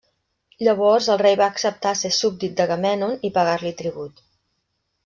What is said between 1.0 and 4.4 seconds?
el rei va acceptar ser súbdit d'Agamèmnon i pagar-li tribut.